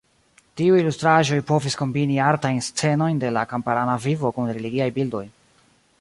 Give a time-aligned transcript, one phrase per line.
[0.59, 5.27] Tiuj ilustraĵoj povis kombini artajn scenojn de la kamparana vivo kun religiaj bildoj.